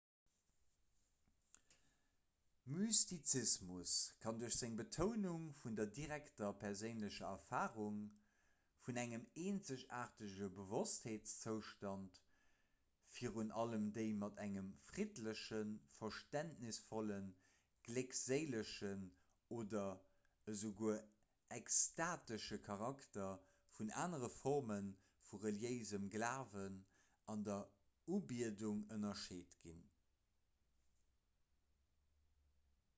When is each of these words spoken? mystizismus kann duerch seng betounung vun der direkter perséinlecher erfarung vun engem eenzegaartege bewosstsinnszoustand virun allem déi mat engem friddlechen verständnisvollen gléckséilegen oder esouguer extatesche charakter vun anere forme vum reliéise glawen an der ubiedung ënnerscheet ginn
mystizismus 2.85 3.93
kann 4.23 4.37
duerch 4.41 4.55
seng 4.57 4.77
betounung 4.79 5.47
vun 5.63 5.73
der 5.79 5.89
direkter 5.95 6.51
perséinlecher 6.61 7.25
erfarung 7.29 7.97
vun 8.85 8.99
engem 9.01 9.25
eenzegaartege 9.45 10.47
bewosstsinnszoustand 10.59 12.21
virun 13.17 13.51
allem 13.63 13.89
déi 13.99 14.07
mat 14.23 14.39
engem 14.45 14.71
friddlechen 14.91 15.75
verständnisvollen 15.97 17.29
gléckséilegen 17.89 19.05
oder 19.59 19.85
esouguer 20.55 20.97
extatesche 21.59 22.61
charakter 22.71 23.29
vun 23.79 23.95
anere 24.07 24.31
forme 24.39 24.79
vum 25.31 25.45
reliéise 25.47 26.01
glawen 26.17 26.83
an 27.35 27.45
der 27.51 27.63
ubiedung 28.19 28.85
ënnerscheet 28.99 29.63
ginn 29.69 29.87